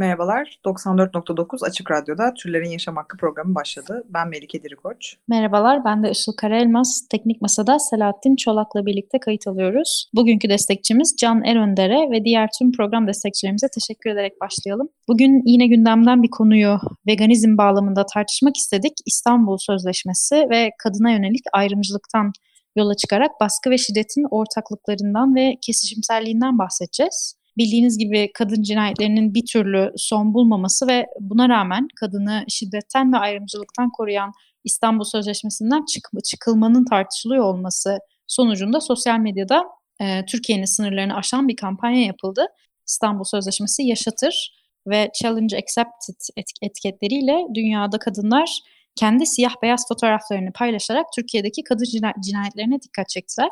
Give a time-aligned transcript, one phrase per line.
[0.00, 4.04] Merhabalar, 94.9 Açık Radyo'da Türlerin Yaşam Hakkı programı başladı.
[4.08, 5.16] Ben Melike Dirikoç.
[5.28, 7.06] Merhabalar, ben de Işıl Karaelmaz.
[7.10, 10.10] Teknik Masa'da Selahattin Çolak'la birlikte kayıt alıyoruz.
[10.14, 14.88] Bugünkü destekçimiz Can Eröndere ve diğer tüm program destekçilerimize teşekkür ederek başlayalım.
[15.08, 18.92] Bugün yine gündemden bir konuyu veganizm bağlamında tartışmak istedik.
[19.06, 22.32] İstanbul Sözleşmesi ve kadına yönelik ayrımcılıktan
[22.76, 27.39] yola çıkarak baskı ve şiddetin ortaklıklarından ve kesişimselliğinden bahsedeceğiz.
[27.56, 33.90] Bildiğiniz gibi kadın cinayetlerinin bir türlü son bulmaması ve buna rağmen kadını şiddetten ve ayrımcılıktan
[33.90, 34.32] koruyan
[34.64, 39.64] İstanbul Sözleşmesi'nden çık- çıkılmanın tartışılıyor olması sonucunda sosyal medyada
[40.00, 42.46] e, Türkiye'nin sınırlarını aşan bir kampanya yapıldı.
[42.86, 44.54] İstanbul Sözleşmesi yaşatır
[44.86, 48.60] ve Challenge Accepted et- etiketleriyle dünyada kadınlar
[48.96, 53.50] kendi siyah beyaz fotoğraflarını paylaşarak Türkiye'deki kadın cina- cinayetlerine dikkat çektiler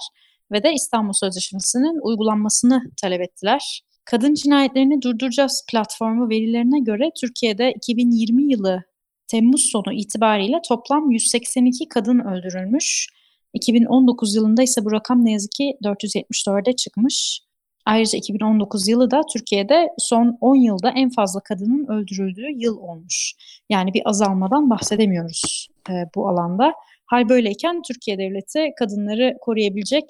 [0.52, 3.82] ve de İstanbul Sözleşmesi'nin uygulanmasını talep ettiler.
[4.10, 8.82] Kadın cinayetlerini durduracağız platformu verilerine göre Türkiye'de 2020 yılı
[9.26, 13.08] Temmuz sonu itibariyle toplam 182 kadın öldürülmüş.
[13.54, 17.40] 2019 yılında ise bu rakam ne yazık ki 474'e çıkmış.
[17.86, 23.34] Ayrıca 2019 yılı da Türkiye'de son 10 yılda en fazla kadının öldürüldüğü yıl olmuş.
[23.70, 26.72] Yani bir azalmadan bahsedemiyoruz e, bu alanda.
[27.06, 30.04] Hal böyleyken Türkiye Devleti kadınları koruyabilecek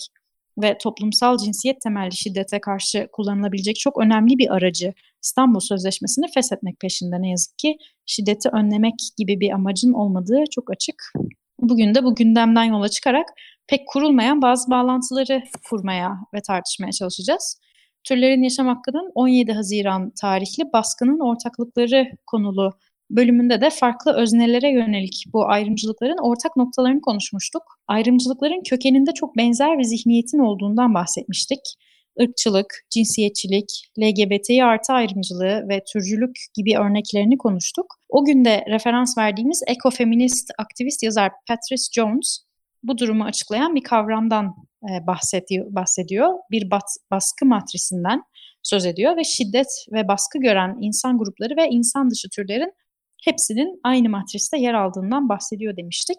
[0.63, 7.23] ve toplumsal cinsiyet temelli şiddete karşı kullanılabilecek çok önemli bir aracı İstanbul Sözleşmesi'ni feshetmek peşinde
[7.23, 11.13] ne yazık ki şiddeti önlemek gibi bir amacın olmadığı çok açık.
[11.61, 13.29] Bugün de bu gündemden yola çıkarak
[13.67, 17.61] pek kurulmayan bazı bağlantıları kurmaya ve tartışmaya çalışacağız.
[18.05, 22.73] Türlerin Yaşam Hakkı'nın 17 Haziran tarihli baskının ortaklıkları konulu
[23.11, 27.63] bölümünde de farklı öznelere yönelik bu ayrımcılıkların ortak noktalarını konuşmuştuk.
[27.89, 31.61] Ayrımcılıkların kökeninde çok benzer bir zihniyetin olduğundan bahsetmiştik.
[32.19, 37.87] Irkçılık, cinsiyetçilik, LGBTİ artı ayrımcılığı ve türcülük gibi örneklerini konuştuk.
[38.09, 42.49] O günde referans verdiğimiz ekofeminist aktivist yazar Patrice Jones
[42.83, 44.55] bu durumu açıklayan bir kavramdan
[44.91, 46.35] e, bahsediyor, bahsediyor.
[46.51, 48.23] Bir bat, baskı matrisinden
[48.63, 52.73] söz ediyor ve şiddet ve baskı gören insan grupları ve insan dışı türlerin
[53.25, 56.19] hepsinin aynı matriste yer aldığından bahsediyor demiştik.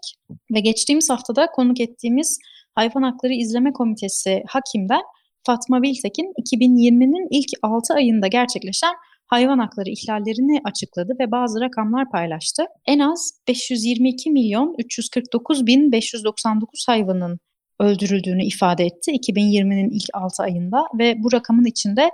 [0.52, 2.40] Ve geçtiğimiz haftada konuk ettiğimiz
[2.76, 5.02] Hayvan Hakları İzleme Komitesi Hakim'den
[5.46, 8.94] Fatma Biltekin 2020'nin ilk 6 ayında gerçekleşen
[9.28, 12.66] hayvan hakları ihlallerini açıkladı ve bazı rakamlar paylaştı.
[12.88, 17.40] En az 522 milyon 349 bin 599 hayvanın
[17.80, 22.12] öldürüldüğünü ifade etti 2020'nin ilk 6 ayında ve bu rakamın içinde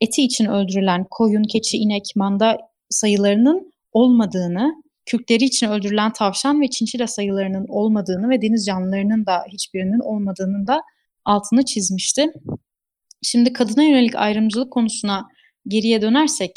[0.00, 2.58] eti için öldürülen koyun, keçi, inek, manda
[2.90, 10.00] sayılarının olmadığını, kürkleri için öldürülen tavşan ve çinçila sayılarının olmadığını ve deniz canlılarının da hiçbirinin
[10.00, 10.82] olmadığının da
[11.24, 12.26] altını çizmişti.
[13.22, 15.28] Şimdi kadına yönelik ayrımcılık konusuna
[15.68, 16.50] geriye dönersek,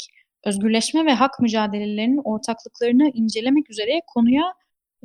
[0.46, 4.42] özgürleşme ve hak mücadelelerinin ortaklıklarını incelemek üzere konuya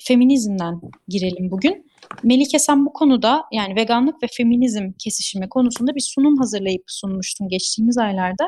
[0.01, 1.91] feminizmden girelim bugün.
[2.23, 7.97] Melike sen bu konuda yani veganlık ve feminizm kesişimi konusunda bir sunum hazırlayıp sunmuştun geçtiğimiz
[7.97, 8.47] aylarda.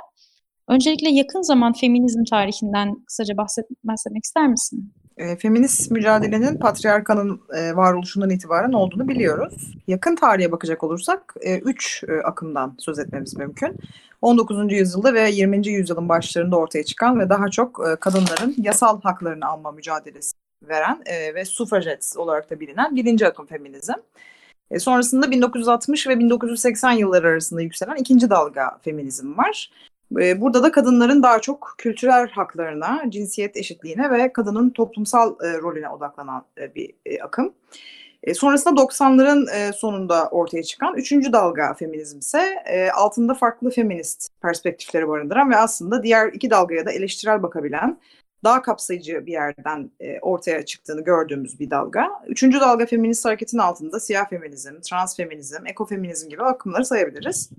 [0.70, 4.94] Öncelikle yakın zaman feminizm tarihinden kısaca bahset, bahsetmek ister misin?
[5.18, 9.74] E, feminist mücadelenin patriarkanın e, varoluşundan itibaren olduğunu biliyoruz.
[9.88, 13.76] Yakın tarihe bakacak olursak 3 e, akımdan söz etmemiz mümkün.
[14.22, 14.72] 19.
[14.72, 15.68] yüzyılda ve 20.
[15.68, 20.32] yüzyılın başlarında ortaya çıkan ve daha çok kadınların yasal haklarını alma mücadelesi
[20.64, 21.00] veren
[21.36, 23.94] ve suffragettes olarak da bilinen birinci akım feminizm.
[24.78, 29.70] Sonrasında 1960 ve 1980 yılları arasında yükselen ikinci dalga feminizm var.
[30.18, 35.90] E, burada da kadınların daha çok kültürel haklarına, cinsiyet eşitliğine ve kadının toplumsal e, rolüne
[35.90, 37.54] odaklanan e, bir e, akım.
[38.34, 42.64] Sonrasında 90'ların e, sonunda ortaya çıkan üçüncü dalga feminizm ise
[42.96, 48.00] altında farklı feminist perspektifleri barındıran ve aslında diğer iki dalgaya da eleştirel bakabilen
[48.44, 52.10] daha kapsayıcı bir yerden e, ortaya çıktığını gördüğümüz bir dalga.
[52.28, 57.50] Üçüncü dalga feminist hareketin altında siyah feminizm, trans feminizm, ekofeminizm gibi akımları sayabiliriz.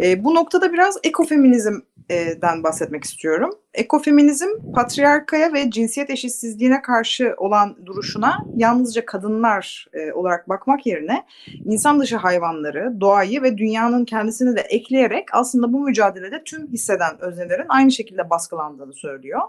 [0.00, 3.50] E, bu noktada biraz ekofeminizm ekofeminizmden bahsetmek istiyorum.
[3.74, 11.24] Ekofeminizm, patriarkaya ve cinsiyet eşitsizliğine karşı olan duruşuna yalnızca kadınlar e, olarak bakmak yerine
[11.64, 17.66] insan dışı hayvanları, doğayı ve dünyanın kendisini de ekleyerek aslında bu mücadelede tüm hisseden öznelerin
[17.68, 19.40] aynı şekilde baskılandığını söylüyor.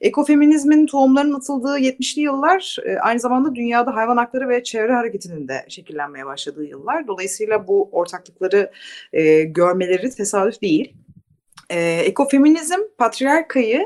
[0.00, 5.64] Ekofeminizmin tohumlarının atıldığı 70'li yıllar e, aynı zamanda dünyada hayvan hakları ve çevre hareketinin de
[5.68, 7.06] şekillenmeye başladığı yıllar.
[7.06, 8.70] Dolayısıyla bu ortaklıkları
[9.12, 10.94] e, görmeleri tesadüf değil.
[11.70, 13.82] E, ekofeminizm patriarkayı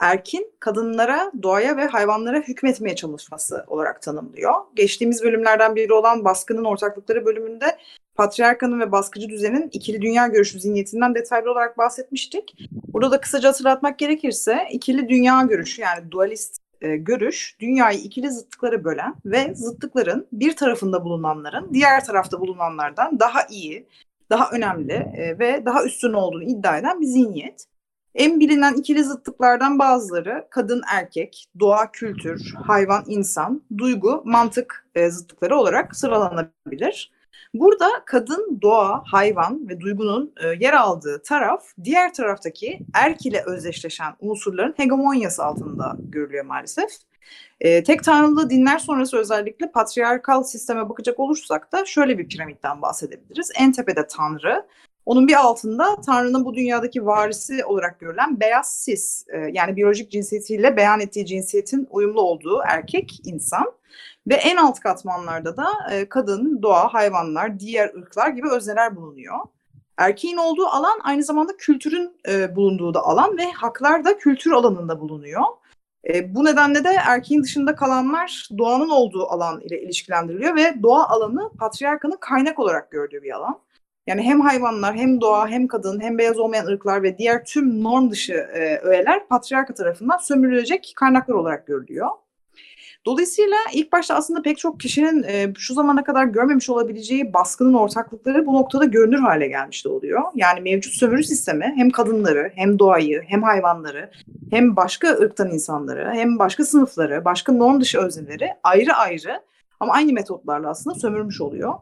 [0.00, 4.54] erkin kadınlara, doğaya ve hayvanlara hükmetmeye çalışması olarak tanımlıyor.
[4.74, 7.78] Geçtiğimiz bölümlerden biri olan baskının ortaklıkları bölümünde
[8.14, 12.68] patriarkanın ve baskıcı düzenin ikili dünya görüşü zihniyetinden detaylı olarak bahsetmiştik.
[12.72, 18.84] Burada da kısaca hatırlatmak gerekirse ikili dünya görüşü yani dualist e, görüş dünyayı ikili zıtlıklara
[18.84, 23.88] bölen ve zıtlıkların bir tarafında bulunanların diğer tarafta bulunanlardan daha iyi,
[24.30, 27.66] daha önemli e, ve daha üstün olduğunu iddia eden bir zihniyet.
[28.16, 35.56] En bilinen ikili zıtlıklardan bazıları kadın erkek, doğa kültür, hayvan insan, duygu mantık e, zıtlıkları
[35.56, 37.12] olarak sıralanabilir.
[37.54, 44.14] Burada kadın, doğa, hayvan ve duygunun e, yer aldığı taraf diğer taraftaki erk ile özdeşleşen
[44.20, 46.90] unsurların hegemonyası altında görülüyor maalesef.
[47.60, 53.50] E, tek tanrılı dinler sonrası özellikle patriarkal sisteme bakacak olursak da şöyle bir piramitten bahsedebiliriz.
[53.58, 54.66] En tepede tanrı,
[55.06, 60.76] onun bir altında Tanrı'nın bu dünyadaki varisi olarak görülen beyaz sis e, yani biyolojik cinsiyetiyle
[60.76, 63.72] beyan ettiği cinsiyetin uyumlu olduğu erkek insan.
[64.26, 69.36] Ve en alt katmanlarda da e, kadın, doğa, hayvanlar, diğer ırklar gibi özneler bulunuyor.
[69.96, 75.00] Erkeğin olduğu alan aynı zamanda kültürün e, bulunduğu da alan ve haklar da kültür alanında
[75.00, 75.42] bulunuyor.
[76.28, 82.18] Bu nedenle de erkeğin dışında kalanlar doğanın olduğu alan ile ilişkilendiriliyor ve doğa alanı patriarkanın
[82.20, 83.60] kaynak olarak gördüğü bir alan.
[84.06, 88.10] Yani hem hayvanlar hem doğa hem kadın hem beyaz olmayan ırklar ve diğer tüm norm
[88.10, 92.08] dışı e, öğeler patriarka tarafından sömürülecek kaynaklar olarak görülüyor.
[93.06, 98.46] Dolayısıyla ilk başta aslında pek çok kişinin e, şu zamana kadar görmemiş olabileceği baskının ortaklıkları
[98.46, 100.22] bu noktada görünür hale gelmiş de oluyor.
[100.34, 104.10] Yani mevcut sömürü sistemi hem kadınları hem doğayı hem hayvanları
[104.50, 109.40] hem başka ırktan insanları hem başka sınıfları başka norm dışı özneleri ayrı ayrı
[109.80, 111.74] ama aynı metotlarla aslında sömürmüş oluyor.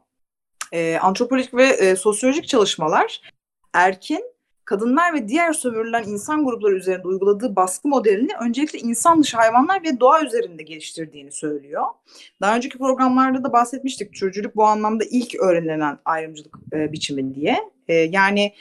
[0.74, 3.20] E, antropolojik ve e, sosyolojik çalışmalar
[3.72, 4.34] erkin
[4.64, 10.00] kadınlar ve diğer sömürülen insan grupları üzerinde uyguladığı baskı modelini öncelikle insan dışı hayvanlar ve
[10.00, 11.84] doğa üzerinde geliştirdiğini söylüyor.
[12.40, 14.14] Daha önceki programlarda da bahsetmiştik.
[14.14, 17.58] Türcülük bu anlamda ilk öğrenilen ayrımcılık e, biçimi diye.
[17.88, 18.54] E, yani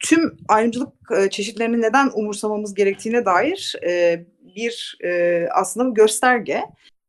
[0.00, 4.24] tüm ayrımcılık e, çeşitlerini neden umursamamız gerektiğine dair e,
[4.56, 6.64] bir e, aslında bir gösterge.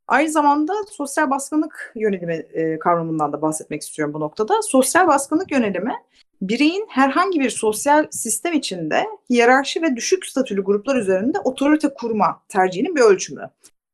[0.08, 4.62] Aynı zamanda sosyal baskınlık yönelimi e, kavramından da bahsetmek istiyorum bu noktada.
[4.62, 5.94] Sosyal baskınlık yönelimi
[6.42, 12.96] bireyin herhangi bir sosyal sistem içinde hiyerarşi ve düşük statülü gruplar üzerinde otorite kurma tercihinin
[12.96, 13.50] bir ölçümü.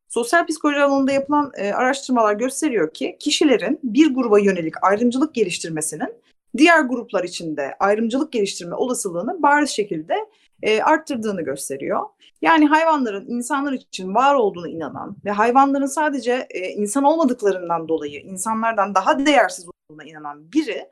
[0.08, 6.14] Sosyal psikoloji alanında yapılan e, araştırmalar gösteriyor ki kişilerin bir gruba yönelik ayrımcılık geliştirmesinin
[6.56, 10.14] diğer gruplar içinde ayrımcılık geliştirme olasılığını bariz şekilde
[10.62, 12.00] e, arttırdığını gösteriyor.
[12.42, 18.94] Yani hayvanların insanlar için var olduğunu inanan ve hayvanların sadece e, insan olmadıklarından dolayı insanlardan
[18.94, 20.88] daha değersiz olduğuna inanan biri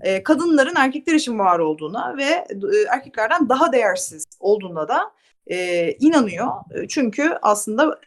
[0.00, 2.46] e, kadınların erkekler için var olduğuna ve e,
[2.90, 5.10] erkeklerden daha değersiz olduğuna da
[5.46, 6.48] e, inanıyor.
[6.74, 8.00] E, çünkü aslında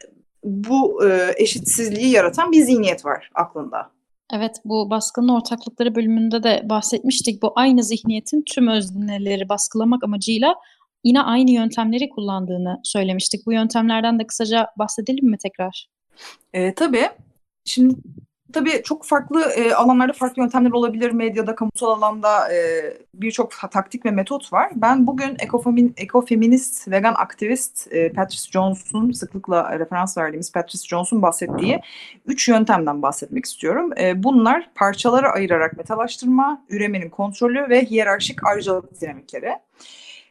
[0.44, 3.90] bu e, eşitsizliği yaratan bir zihniyet var aklında.
[4.34, 7.42] Evet, bu baskının ortaklıkları bölümünde de bahsetmiştik.
[7.42, 10.54] Bu aynı zihniyetin tüm özneleri baskılamak amacıyla
[11.04, 13.46] yine aynı yöntemleri kullandığını söylemiştik.
[13.46, 15.88] Bu yöntemlerden de kısaca bahsedelim mi tekrar?
[16.52, 17.08] E, tabii.
[17.64, 17.94] Şimdi
[18.52, 21.10] tabii çok farklı e, alanlarda farklı yöntemler olabilir.
[21.10, 22.58] Medyada, kamusal alanda e,
[23.14, 24.70] birçok taktik ve metot var.
[24.74, 31.80] Ben bugün ekofemin, ekofeminist, vegan aktivist e, Patrice Jones'un sıklıkla referans verdiğimiz Patrice Jones'un bahsettiği
[32.26, 33.90] üç yöntemden bahsetmek istiyorum.
[33.98, 39.52] E, bunlar parçalara ayırarak metalaştırma, üremenin kontrolü ve hiyerarşik ayrıcalık dinamikleri.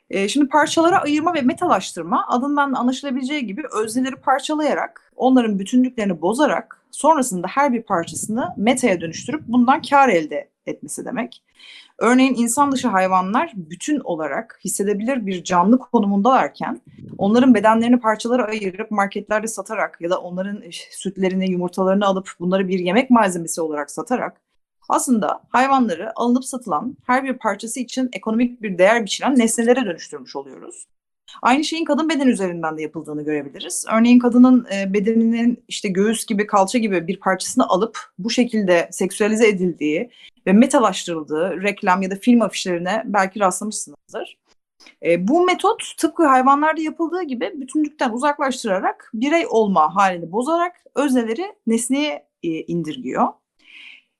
[0.09, 7.47] E, şimdi parçalara ayırma ve metalaştırma adından anlaşılabileceği gibi özneleri parçalayarak, onların bütünlüklerini bozarak sonrasında
[7.47, 11.43] her bir parçasını metaya dönüştürüp bundan kar elde etmesi demek.
[11.99, 16.81] Örneğin insan dışı hayvanlar bütün olarak hissedebilir bir canlı konumundalarken
[17.17, 23.09] onların bedenlerini parçalara ayırıp marketlerde satarak ya da onların sütlerini, yumurtalarını alıp bunları bir yemek
[23.09, 24.41] malzemesi olarak satarak
[24.89, 30.87] aslında hayvanları alınıp satılan her bir parçası için ekonomik bir değer biçilen nesnelere dönüştürmüş oluyoruz.
[31.41, 33.85] Aynı şeyin kadın beden üzerinden de yapıldığını görebiliriz.
[33.93, 39.47] Örneğin kadının e, bedeninin işte göğüs gibi, kalça gibi bir parçasını alıp bu şekilde seksüelize
[39.47, 40.09] edildiği
[40.47, 44.37] ve metalaştırıldığı reklam ya da film afişlerine belki rastlamışsınızdır.
[45.05, 52.27] E, bu metot tıpkı hayvanlarda yapıldığı gibi bütünlükten uzaklaştırarak birey olma halini bozarak özneleri nesneye
[52.43, 53.27] e, indirgiyor.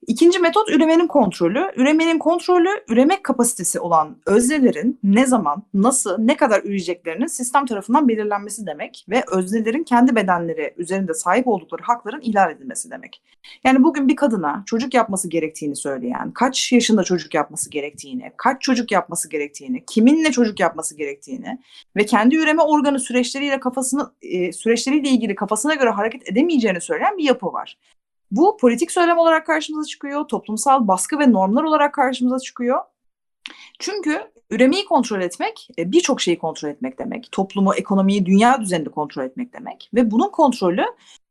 [0.08, 1.72] İkinci metot üremenin kontrolü.
[1.76, 8.66] Üremenin kontrolü, üreme kapasitesi olan öznelerin ne zaman, nasıl, ne kadar üreyeceklerinin sistem tarafından belirlenmesi
[8.66, 13.22] demek ve öznelerin kendi bedenleri üzerinde sahip oldukları hakların ihlal edilmesi demek.
[13.64, 18.92] Yani bugün bir kadına çocuk yapması gerektiğini söyleyen, kaç yaşında çocuk yapması gerektiğini, kaç çocuk
[18.92, 21.60] yapması gerektiğini, kiminle çocuk yapması gerektiğini
[21.96, 27.24] ve kendi üreme organı süreçleriyle kafasını e, süreçleriyle ilgili kafasına göre hareket edemeyeceğini söyleyen bir
[27.24, 27.78] yapı var.
[28.32, 32.82] Bu politik söylem olarak karşımıza çıkıyor, toplumsal baskı ve normlar olarak karşımıza çıkıyor.
[33.80, 37.32] Çünkü üremeyi kontrol etmek e, birçok şeyi kontrol etmek demek.
[37.32, 39.90] Toplumu, ekonomiyi, dünya düzenini kontrol etmek demek.
[39.94, 40.86] Ve bunun kontrolü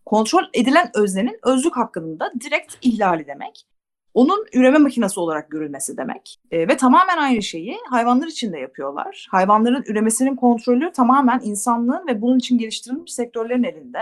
[0.07, 3.67] kontrol edilen öznenin özlük hakkının da direkt ihlali demek.
[4.15, 6.41] Onun üreme makinesi olarak görülmesi demek.
[6.51, 9.29] E, ve tamamen aynı şeyi hayvanlar için de yapıyorlar.
[9.31, 13.99] Hayvanların üremesinin kontrolü tamamen insanlığın ve bunun için geliştirilmiş sektörlerin elinde.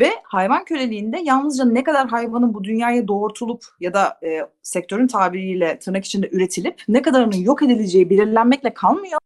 [0.00, 5.78] Ve hayvan köleliğinde yalnızca ne kadar hayvanın bu dünyaya doğurtulup ya da e, sektörün tabiriyle
[5.78, 9.18] tırnak içinde üretilip ne kadarının yok edileceği belirlenmekle kalmıyor.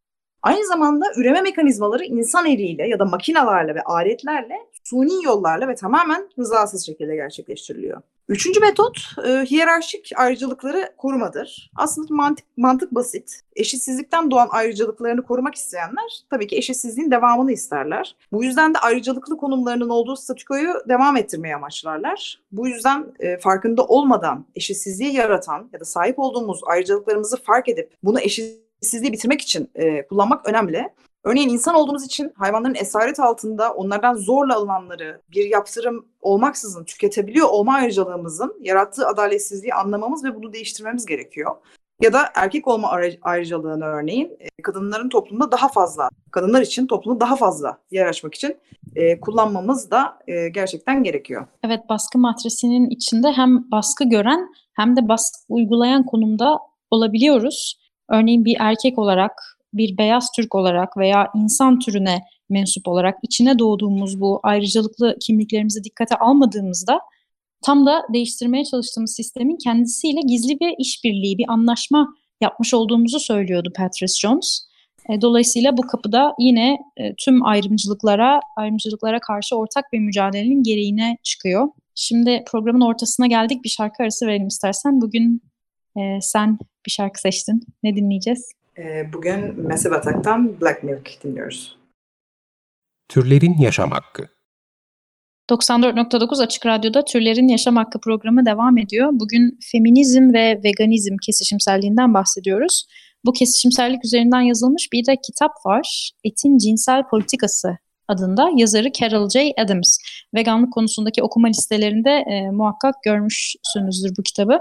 [0.42, 6.28] Aynı zamanda üreme mekanizmaları insan eliyle ya da makinalarla ve aletlerle suni yollarla ve tamamen
[6.38, 8.02] rızasız şekilde gerçekleştiriliyor.
[8.30, 11.70] Üçüncü metot e, hiyerarşik ayrıcalıkları korumadır.
[11.76, 13.40] Aslında mantık, mantık basit.
[13.56, 18.16] Eşitsizlikten doğan ayrıcalıklarını korumak isteyenler tabii ki eşitsizliğin devamını isterler.
[18.32, 22.40] Bu yüzden de ayrıcalıklı konumlarının olduğu statükoyu devam ettirmeye amaçlarlar.
[22.52, 28.20] Bu yüzden e, farkında olmadan eşitsizliği yaratan ya da sahip olduğumuz ayrıcalıklarımızı fark edip bunu
[28.82, 30.88] eşitsizliği bitirmek için e, kullanmak önemli.
[31.24, 37.74] Örneğin insan olduğumuz için hayvanların esaret altında onlardan zorla alınanları bir yaptırım olmaksızın tüketebiliyor olma
[37.74, 41.56] ayrıcalığımızın yarattığı adaletsizliği anlamamız ve bunu değiştirmemiz gerekiyor.
[42.02, 47.36] Ya da erkek olma ayrıcalığını örneğin e, kadınların toplumda daha fazla, kadınlar için toplumda daha
[47.36, 48.56] fazla yer açmak için
[48.96, 51.46] e, kullanmamız da e, gerçekten gerekiyor.
[51.64, 56.58] Evet baskı matrisinin içinde hem baskı gören hem de baskı uygulayan konumda
[56.90, 57.79] olabiliyoruz.
[58.10, 59.32] Örneğin bir erkek olarak
[59.74, 66.16] bir beyaz Türk olarak veya insan türüne mensup olarak içine doğduğumuz bu ayrıcalıklı kimliklerimizi dikkate
[66.16, 67.00] almadığımızda
[67.62, 74.14] tam da değiştirmeye çalıştığımız sistemin kendisiyle gizli bir işbirliği, bir anlaşma yapmış olduğumuzu söylüyordu Patrice
[74.20, 74.70] Jones.
[75.08, 81.68] E, dolayısıyla bu kapıda yine e, tüm ayrımcılıklara, ayrımcılıklara karşı ortak bir mücadelenin gereğine çıkıyor.
[81.94, 83.64] Şimdi programın ortasına geldik.
[83.64, 85.00] Bir şarkı arası verelim istersen.
[85.00, 85.42] Bugün
[85.96, 87.60] e, sen bir şarkı seçtin.
[87.82, 88.52] Ne dinleyeceğiz?
[88.78, 91.76] Ee, bugün Massive Attack'tan Black Milk dinliyoruz.
[93.08, 94.28] Türlerin Yaşam Hakkı
[95.50, 99.10] 94.9 Açık Radyo'da Türlerin Yaşam Hakkı programı devam ediyor.
[99.12, 102.86] Bugün feminizm ve veganizm kesişimselliğinden bahsediyoruz.
[103.24, 106.10] Bu kesişimsellik üzerinden yazılmış bir de kitap var.
[106.24, 107.78] Etin Cinsel Politikası
[108.08, 109.52] adında yazarı Carol J.
[109.58, 109.98] Adams.
[110.34, 114.60] Veganlık konusundaki okuma listelerinde e, muhakkak görmüşsünüzdür bu kitabı.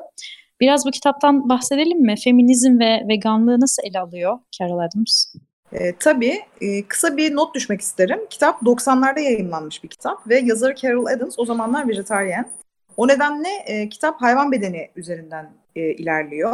[0.61, 2.15] Biraz bu kitaptan bahsedelim mi?
[2.23, 5.25] Feminizm ve veganlığı nasıl ele alıyor Carol Adams?
[5.73, 6.39] E, tabii.
[6.61, 8.19] E, kısa bir not düşmek isterim.
[8.29, 12.51] Kitap 90'larda yayınlanmış bir kitap ve yazarı Carol Adams o zamanlar vejetaryen.
[12.97, 16.53] O nedenle e, kitap hayvan bedeni üzerinden e, ilerliyor.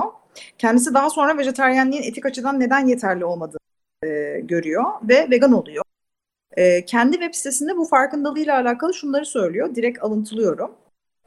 [0.58, 3.60] Kendisi daha sonra vejetaryenliğin etik açıdan neden yeterli olmadığını
[4.04, 5.84] e, görüyor ve vegan oluyor.
[6.58, 9.76] E, kendi web sitesinde bu farkındalığıyla alakalı şunları söylüyor.
[9.76, 10.72] Direkt alıntılıyorum.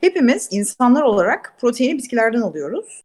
[0.00, 3.02] Hepimiz insanlar olarak proteini bitkilerden alıyoruz.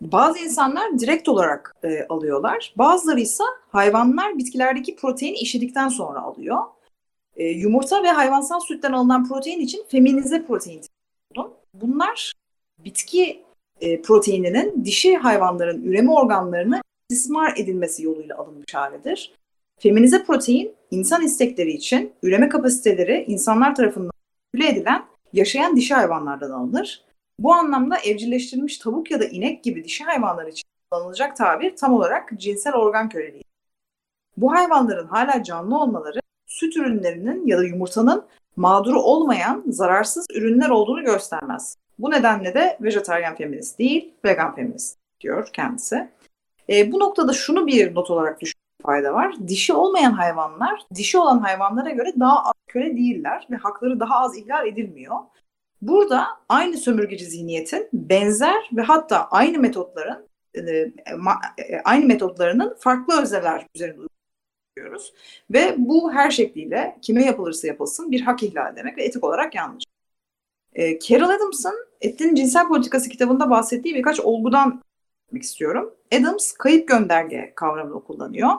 [0.00, 2.74] Bazı insanlar direkt olarak e, alıyorlar.
[2.76, 6.58] Bazıları ise hayvanlar bitkilerdeki proteini işledikten sonra alıyor.
[7.36, 10.80] E, yumurta ve hayvansal sütten alınan protein için feminize protein.
[11.74, 12.32] Bunlar
[12.78, 13.42] bitki
[13.80, 19.32] e, proteininin dişi hayvanların üreme organlarını istismar edilmesi yoluyla alınmış halidir.
[19.78, 24.12] Feminize protein insan istekleri için üreme kapasiteleri insanlar tarafından
[24.54, 27.04] edilen yaşayan dişi hayvanlardan alınır.
[27.38, 32.30] Bu anlamda evcilleştirilmiş tavuk ya da inek gibi dişi hayvanlar için kullanılacak tabir tam olarak
[32.36, 33.44] cinsel organ köleliği.
[34.36, 38.24] Bu hayvanların hala canlı olmaları süt ürünlerinin ya da yumurtanın
[38.56, 41.76] mağduru olmayan zararsız ürünler olduğunu göstermez.
[41.98, 46.08] Bu nedenle de vejetaryen feminist değil, vegan feminist diyor kendisi.
[46.68, 48.55] E, bu noktada şunu bir not olarak düşünmek
[48.86, 49.34] fayda var.
[49.48, 54.38] Dişi olmayan hayvanlar, dişi olan hayvanlara göre daha az köle değiller ve hakları daha az
[54.38, 55.16] ihlal edilmiyor.
[55.82, 60.92] Burada aynı sömürgeci zihniyetin benzer ve hatta aynı metotların e, e,
[61.84, 64.00] aynı metotlarının farklı özneler üzerinde
[64.76, 65.14] uyguluyoruz.
[65.50, 69.84] Ve bu her şekliyle kime yapılırsa yapılsın bir hak ihlal demek ve etik olarak yanlış.
[70.72, 74.82] E, Carol Adams'ın Etin Cinsel Politikası kitabında bahsettiği birkaç olgudan
[75.32, 75.94] istiyorum.
[76.14, 78.50] Adams kayıp gönderge kavramını kullanıyor.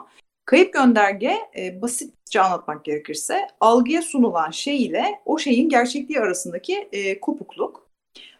[0.44, 7.20] Kayıp gönderge e, basitçe anlatmak gerekirse algıya sunulan şey ile o şeyin gerçekliği arasındaki e,
[7.20, 7.88] kopukluk.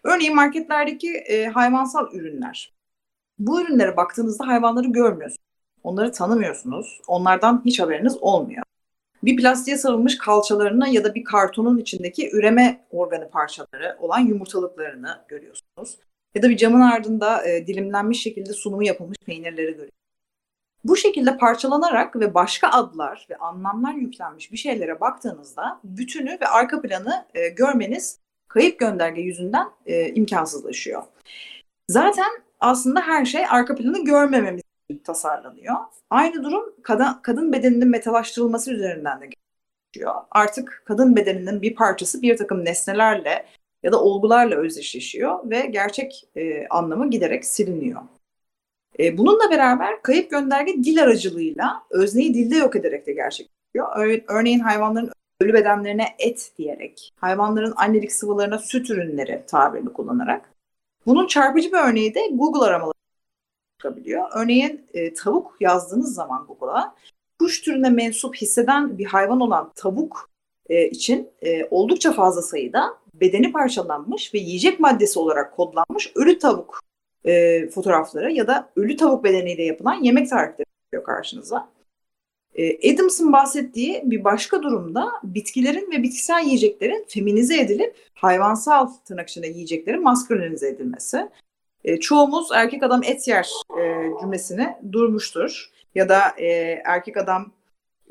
[0.05, 2.73] Örneğin marketlerdeki e, hayvansal ürünler.
[3.39, 5.49] Bu ürünlere baktığınızda hayvanları görmüyorsunuz.
[5.83, 7.01] Onları tanımıyorsunuz.
[7.07, 8.63] Onlardan hiç haberiniz olmuyor.
[9.23, 15.99] Bir plastiğe sarılmış kalçalarını ya da bir kartonun içindeki üreme organı parçaları olan yumurtalıklarını görüyorsunuz.
[16.39, 19.93] Ya da bir camın ardında e, dilimlenmiş şekilde sunumu yapılmış peynirleri görüyorsunuz.
[20.85, 26.83] Bu şekilde parçalanarak ve başka adlar ve anlamlar yüklenmiş bir şeylere baktığınızda bütünü ve arka
[26.83, 28.19] planı e, görmeniz
[28.49, 31.03] kayıp gönderge yüzünden e, imkansızlaşıyor.
[31.89, 32.31] Zaten
[32.61, 35.77] aslında her şey arka planı görmememiz için tasarlanıyor.
[36.11, 40.15] Aynı durum kadın, kadın bedeninin metalaştırılması üzerinden de geçiyor.
[40.31, 43.47] Artık kadın bedeninin bir parçası bir takım nesnelerle
[43.83, 48.03] ya da olgularla özdeşleşiyor ve gerçek e, anlamı giderek siliniyor.
[48.99, 54.23] E, bununla beraber kayıp gönderge dil aracılığıyla özneyi dilde yok ederek de gerçekleşiyor.
[54.29, 60.53] Örneğin hayvanların ölü bedenlerine et diyerek, hayvanların annelik sıvılarına süt ürünleri tabirini kullanarak.
[61.07, 62.95] Bunun çarpıcı bir örneği de Google aramaları
[63.79, 64.29] çıkabiliyor.
[64.35, 66.95] Örneğin e, tavuk yazdığınız zaman Google'a
[67.39, 70.31] kuş türüne mensup hisseden bir hayvan olan tavuk
[70.69, 76.81] e, için e, oldukça fazla sayıda bedeni parçalanmış ve yiyecek maddesi olarak kodlanmış ölü tavuk
[77.25, 81.69] e, fotoğrafları ya da ölü tavuk bedeniyle yapılan yemek tarifleri çıkıyor karşınıza.
[82.55, 89.47] E, Adams'ın bahsettiği bir başka durumda bitkilerin ve bitkisel yiyeceklerin feminize edilip hayvansal tırnak içinde
[89.47, 91.29] yiyeceklerin maskülinize edilmesi.
[91.85, 95.71] E, çoğumuz erkek adam et yer e, cümlesini durmuştur.
[95.95, 96.47] Ya da e,
[96.85, 97.53] erkek adam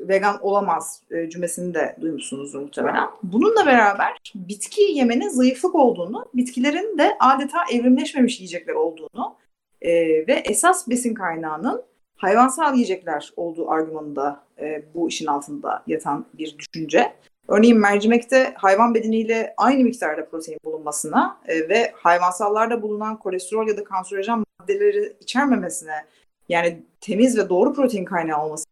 [0.00, 3.08] vegan olamaz e, cümlesini de duymuşsunuzdur muhtemelen.
[3.22, 9.36] Bununla beraber bitki yemenin zayıflık olduğunu, bitkilerin de adeta evrimleşmemiş yiyecekler olduğunu
[9.82, 9.90] e,
[10.26, 11.82] ve esas besin kaynağının
[12.16, 17.12] hayvansal yiyecekler olduğu argümanı da e, bu işin altında yatan bir düşünce.
[17.48, 23.84] Örneğin mercimekte hayvan bedeniyle aynı miktarda protein bulunmasına e, ve hayvansallarda bulunan kolesterol ya da
[23.84, 26.04] kanserojen maddeleri içermemesine
[26.48, 28.64] yani temiz ve doğru protein kaynağı olması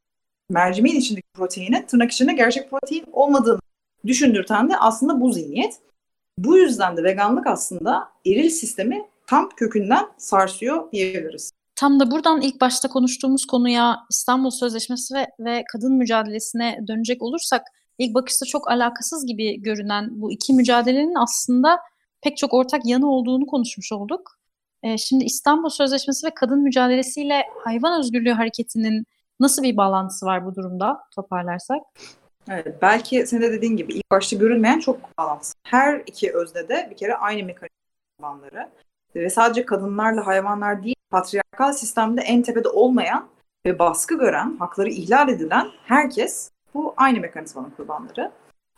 [0.51, 3.61] mercimeğin içindeki proteinin tırnak içinde gerçek protein olmadığını
[4.07, 5.75] düşündürten de aslında bu zihniyet.
[6.39, 11.53] Bu yüzden de veganlık aslında eril sistemi tam kökünden sarsıyor diyebiliriz.
[11.77, 17.63] Tam da buradan ilk başta konuştuğumuz konuya İstanbul Sözleşmesi ve, ve kadın mücadelesine dönecek olursak
[17.99, 21.79] ilk bakışta çok alakasız gibi görünen bu iki mücadelenin aslında
[22.23, 24.39] pek çok ortak yanı olduğunu konuşmuş olduk.
[24.83, 29.07] Ee, şimdi İstanbul Sözleşmesi ve kadın mücadelesiyle hayvan özgürlüğü hareketinin
[29.41, 31.83] nasıl bir bağlantısı var bu durumda toparlarsak?
[32.51, 35.55] Evet, belki senin de dediğin gibi ilk başta görünmeyen çok bağlantısı.
[35.63, 38.71] Her iki özde de bir kere aynı mekanizmaları
[39.15, 43.29] ve sadece kadınlarla hayvanlar değil, patriarkal sistemde en tepede olmayan
[43.67, 48.33] ve baskı gören, hakları ihlal edilen herkes bu aynı mekanizmanın kurbanları.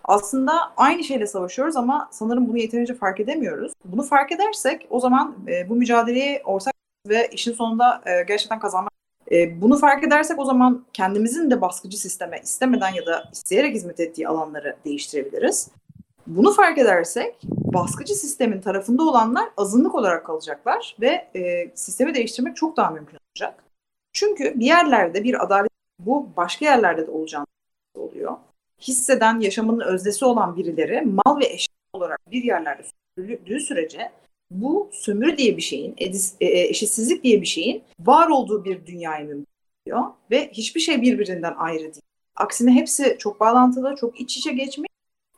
[0.05, 3.73] Aslında aynı şeyle savaşıyoruz ama sanırım bunu yeterince fark edemiyoruz.
[3.85, 6.75] Bunu fark edersek o zaman e, bu mücadeleyi ortak
[7.09, 8.98] ve işin sonunda e, gerçekten kazanmak.
[9.33, 14.01] E, bunu fark edersek o zaman kendimizin de baskıcı sisteme istemeden ya da isteyerek hizmet
[14.01, 15.71] ettiği alanları değiştirebiliriz.
[16.27, 22.77] Bunu fark edersek baskıcı sistemin tarafında olanlar azınlık olarak kalacaklar ve e, sistemi değiştirmek çok
[22.77, 23.65] daha mümkün olacak.
[24.13, 27.47] Çünkü bir yerlerde bir adalet bu başka yerlerde de olacağını
[27.95, 28.37] oluyor.
[28.81, 32.83] Hisseden, yaşamının özdesi olan birileri mal ve eşya olarak bir yerlerde
[33.17, 34.11] sömürüldüğü sürece
[34.51, 36.05] bu sömürü diye bir şeyin, e,
[36.41, 39.47] e eşitsizlik diye bir şeyin var olduğu bir dünyayı mümkün
[40.31, 42.03] ve hiçbir şey birbirinden ayrı değil.
[42.37, 44.89] Aksine hepsi çok bağlantılı, çok iç içe geçmiş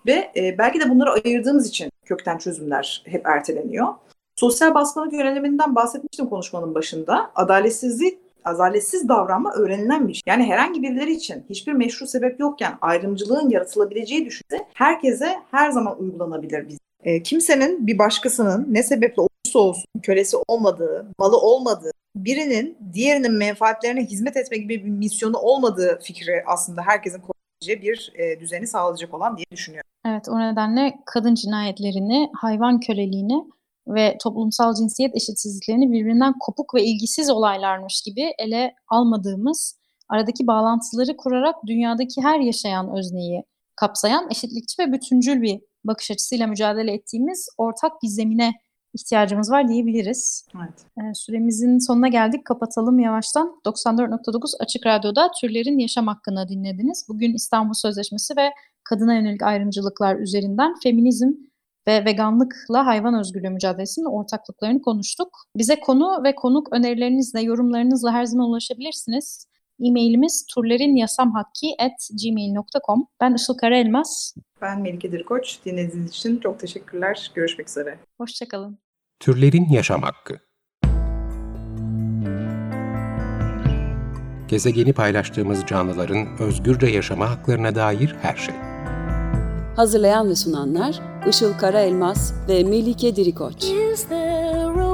[0.07, 3.95] ve e, belki de bunları ayırdığımız için kökten çözümler hep erteleniyor.
[4.37, 7.31] Sosyal baskınlık yöneliminden bahsetmiştim konuşmanın başında.
[7.35, 10.23] Adaletsizlik adaletsiz davranma öğrenilen bir şey.
[10.27, 16.69] Yani herhangi birileri için hiçbir meşru sebep yokken ayrımcılığın yaratılabileceği düşünce herkese her zaman uygulanabilir
[16.69, 16.79] biz.
[17.05, 24.05] E, kimsenin bir başkasının ne sebeple olursa olsun kölesi olmadığı, malı olmadığı, birinin diğerinin menfaatlerine
[24.05, 27.23] hizmet etme gibi bir misyonu olmadığı fikri aslında herkesin
[27.67, 29.91] bir e, düzeni sağlayacak olan diye düşünüyorum.
[30.07, 33.45] Evet o nedenle kadın cinayetlerini, hayvan köleliğini
[33.89, 41.55] ve toplumsal cinsiyet eşitsizliklerini birbirinden kopuk ve ilgisiz olaylarmış gibi ele almadığımız, aradaki bağlantıları kurarak
[41.67, 43.45] dünyadaki her yaşayan özneyi
[43.77, 48.53] kapsayan eşitlikçi ve bütüncül bir bakış açısıyla mücadele ettiğimiz ortak bir zemine
[48.95, 50.47] ihtiyacımız var diyebiliriz.
[50.57, 50.87] Evet.
[50.99, 52.45] Ee, süremizin sonuna geldik.
[52.45, 53.61] Kapatalım yavaştan.
[53.65, 57.07] 94.9 Açık Radyo'da Türlerin Yaşam Hakkını dinlediniz.
[57.09, 58.51] Bugün İstanbul Sözleşmesi ve
[58.85, 61.33] kadına yönelik ayrımcılıklar üzerinden feminizm
[61.89, 65.29] ve veganlıkla hayvan özgürlüğü mücadelesinin ortaklıklarını konuştuk.
[65.57, 69.47] Bize konu ve konuk önerilerinizle, yorumlarınızla her zaman ulaşabilirsiniz.
[69.81, 74.35] E-mailimiz turlerinyasamhakki.gmail.com Ben Işıl Karaelmaz.
[74.63, 75.59] Ben Melike Dirkoç.
[75.65, 77.31] Dinlediğiniz için çok teşekkürler.
[77.35, 77.99] Görüşmek üzere.
[78.19, 78.79] Hoşçakalın.
[79.21, 80.39] Türlerin yaşam hakkı.
[84.49, 88.55] Gezegeni paylaştığımız canlıların özgürce yaşama haklarına dair her şey.
[89.77, 93.65] Hazırlayan ve sunanlar Işıl Karaelmaz ve Melike Dirikoç.
[93.65, 94.90] Is there